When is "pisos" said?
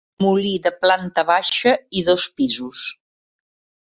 2.41-2.87